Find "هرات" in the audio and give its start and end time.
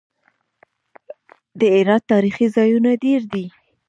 1.75-2.03